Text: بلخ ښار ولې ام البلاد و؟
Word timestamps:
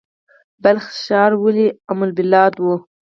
بلخ 0.63 0.85
ښار 1.03 1.31
ولې 1.43 1.67
ام 1.91 1.99
البلاد 2.07 2.53
و؟ 2.59 2.65